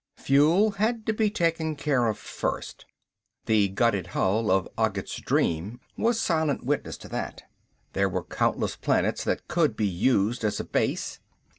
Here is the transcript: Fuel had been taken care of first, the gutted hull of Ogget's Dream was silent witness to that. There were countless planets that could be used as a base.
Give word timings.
Fuel 0.17 0.71
had 0.81 1.05
been 1.05 1.31
taken 1.31 1.75
care 1.75 2.07
of 2.07 2.17
first, 2.17 2.85
the 3.45 3.67
gutted 3.69 4.07
hull 4.07 4.49
of 4.49 4.67
Ogget's 4.75 5.17
Dream 5.17 5.79
was 5.95 6.19
silent 6.19 6.63
witness 6.65 6.97
to 6.97 7.07
that. 7.09 7.43
There 7.93 8.09
were 8.09 8.23
countless 8.23 8.75
planets 8.75 9.23
that 9.25 9.47
could 9.47 9.75
be 9.75 9.85
used 9.85 10.43
as 10.43 10.59
a 10.59 10.63
base. 10.63 11.19